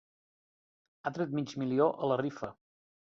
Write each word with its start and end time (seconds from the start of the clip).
Ha 1.03 1.13
tret 1.17 1.35
mig 1.41 1.53
milió 1.65 1.91
a 2.07 2.11
la 2.13 2.21
rifa. 2.23 2.51